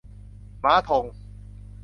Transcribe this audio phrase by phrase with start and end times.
[0.63, 1.05] ม้า ธง